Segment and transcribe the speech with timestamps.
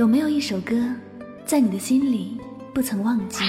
[0.00, 0.74] 有没有一首歌，
[1.44, 2.40] 在你的心里
[2.72, 3.44] 不曾忘记？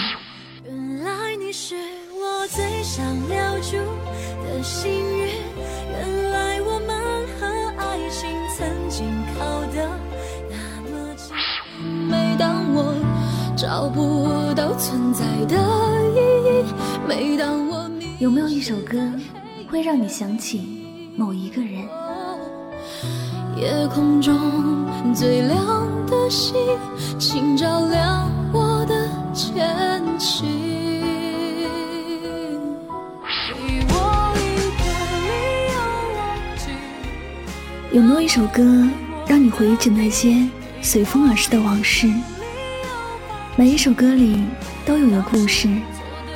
[0.66, 1.76] 原来你是
[2.12, 3.78] 我最想留住
[4.44, 5.30] 的幸运，
[5.90, 6.90] 原来我们
[7.40, 9.90] 和爱情曾经靠得
[10.50, 11.34] 那么近。
[12.10, 12.96] 每当我
[13.56, 15.56] 找不到存在的
[16.12, 16.18] 意
[16.50, 16.66] 义，
[17.08, 19.00] 每当我迷有没有一首歌，
[19.70, 20.84] 会让你想起
[21.16, 21.88] 某一个人？
[23.56, 24.36] 夜空中
[25.14, 25.81] 最亮
[26.32, 26.56] 的星，
[27.20, 30.48] 请照亮我的前行。
[37.92, 38.64] 有没有一首歌，
[39.28, 40.48] 让你回忆起那些
[40.82, 42.10] 随风而逝的往事？
[43.58, 44.46] 每一首歌里
[44.86, 45.68] 都有个故事，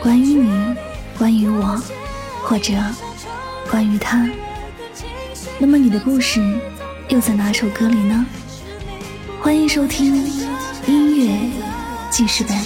[0.03, 0.75] 关于你，
[1.17, 1.81] 关于我，
[2.43, 2.73] 或者
[3.71, 4.29] 关于他。
[5.57, 6.41] 那么你的故事
[7.07, 8.25] 又在哪首歌里呢？
[9.45, 10.15] 欢迎收听
[10.87, 11.51] 音乐
[12.09, 12.57] 记事本。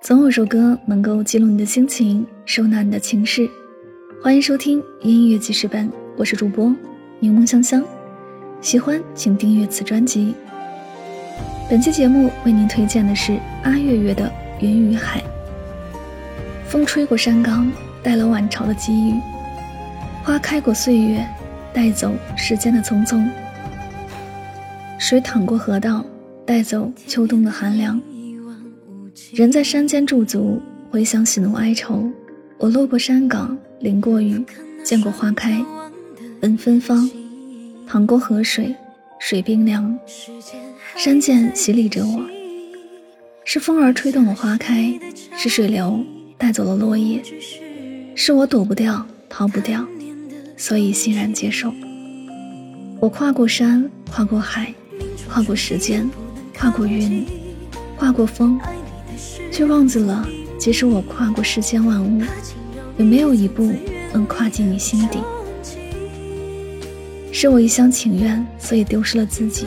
[0.00, 3.50] 总有首歌能够记录你的心情，收纳你的情绪。
[4.20, 6.74] 欢迎收听音乐记事本，我是主播
[7.20, 7.84] 柠檬香香。
[8.60, 10.34] 喜欢请订阅此专辑。
[11.70, 14.24] 本期节目为您推荐的是阿月月的
[14.60, 15.20] 《云与海》。
[16.66, 17.70] 风吹过山岗，
[18.02, 19.14] 带了晚潮的机遇；
[20.24, 21.24] 花开过岁月，
[21.72, 23.24] 带走时间的匆匆。
[24.98, 26.04] 水淌过河道，
[26.44, 28.00] 带走秋冬的寒凉。
[29.32, 32.10] 人在山间驻足，回想喜怒哀愁。
[32.58, 34.44] 我路过山岗，淋过雨，
[34.84, 35.64] 见过花开，
[36.42, 37.08] 闻芬芳，
[37.86, 38.74] 淌过河水，
[39.20, 39.96] 水冰凉。
[40.96, 42.20] 山涧洗礼着我，
[43.44, 44.92] 是风儿吹动了花开，
[45.36, 46.04] 是水流
[46.36, 47.22] 带走了落叶，
[48.16, 49.86] 是我躲不掉，逃不掉，
[50.56, 51.72] 所以欣然接受。
[52.98, 54.74] 我跨过山，跨过海，
[55.28, 56.10] 跨过时间，
[56.58, 57.24] 跨过云，
[57.96, 58.58] 跨过风。
[59.52, 60.26] 却忘记了，
[60.58, 62.22] 即使我跨过世间万物，
[62.98, 63.72] 也没有一步
[64.12, 65.18] 能跨进你心底。
[67.32, 69.66] 是我一厢情愿，所以丢失了自己；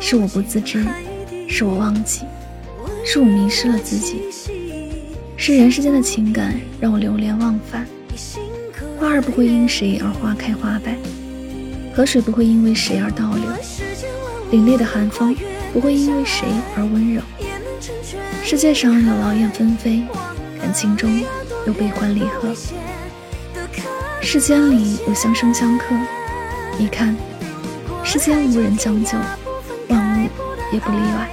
[0.00, 0.84] 是我不自知，
[1.48, 2.22] 是我忘记，
[3.04, 4.22] 是我迷失了自己。
[5.36, 7.86] 是人世间的情感让我流连忘返。
[8.98, 10.96] 花儿不会因谁而花开花败，
[11.94, 13.44] 河水不会因为谁而倒流，
[14.50, 15.36] 凛冽的寒风
[15.72, 17.22] 不会因为谁而温柔。
[18.42, 20.02] 世界上有劳燕分飞，
[20.58, 21.08] 感情中
[21.66, 22.54] 有悲欢离合，
[24.22, 25.86] 世间里有相生相克。
[26.78, 27.16] 你看，
[28.04, 29.18] 世间无人将就，
[29.88, 30.28] 万物
[30.72, 31.28] 也不例外。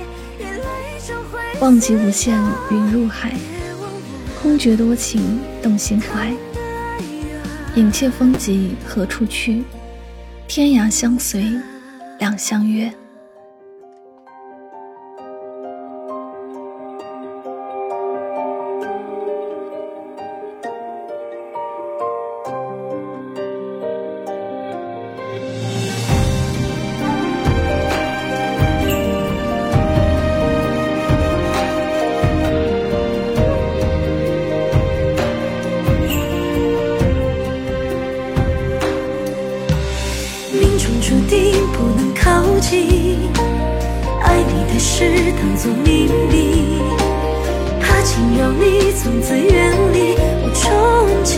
[1.59, 2.35] 忘极无限，
[2.71, 3.31] 云入海，
[4.41, 6.33] 空觉多情，动心怀。
[7.75, 9.63] 影切风急何处去？
[10.47, 11.45] 天涯相随
[12.17, 12.91] 两相约。
[45.44, 46.80] 当作秘密，
[47.81, 50.64] 怕惊扰你，从此远离我憧
[51.26, 51.36] 憬。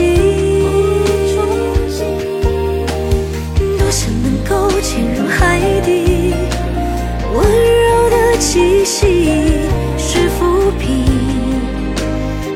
[3.80, 6.36] 多想能够潜入海底，
[7.34, 7.42] 温
[7.82, 9.66] 柔的气息
[9.98, 10.86] 是抚平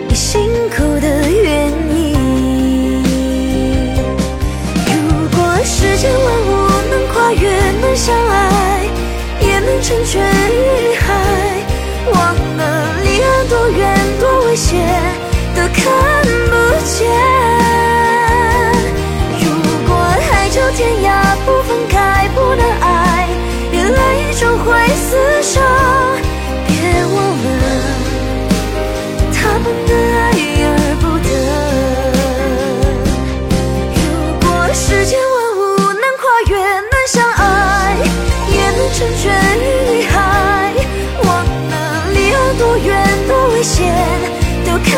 [0.07, 1.97] 你心口的原因。
[4.85, 6.47] 如果世间万物
[6.91, 7.49] 能跨越，
[7.81, 8.85] 能相爱，
[9.41, 10.21] 也能成全
[15.79, 15.85] 看
[16.49, 16.53] 不
[16.85, 16.97] 见。
[19.39, 19.43] 如
[19.87, 19.89] 果
[20.29, 21.07] 海角天涯
[21.45, 23.27] 不分开，不能爱，
[23.71, 23.97] 原来
[24.39, 24.65] 终会
[25.09, 25.11] 厮
[25.41, 25.55] 守。
[26.67, 26.71] 别
[27.05, 27.63] 忘了，
[29.33, 30.27] 他们的爱
[30.65, 30.67] 而
[31.01, 31.29] 不得。
[33.95, 33.99] 如
[34.41, 35.59] 果世间万物
[35.93, 37.39] 能跨越，能相爱，
[38.51, 39.23] 也能成全
[39.59, 39.67] 于
[40.03, 40.13] 海。
[41.23, 41.27] 忘
[41.69, 41.73] 了
[42.13, 42.87] 离岸多远，
[43.27, 43.77] 多危险，
[44.65, 44.91] 都看